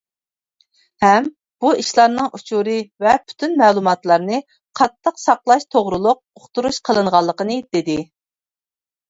[1.03, 1.25] ھەم
[1.65, 4.41] بۇ ئىشلارنىڭ ئۇچۇرى ۋە پۈتۈن مەلۇماتلارنى
[4.81, 8.01] قاتتىق ساقلاش توغرۇلۇق ئۇقتۇرۇش قىلىنغانلىقىنى دېدى.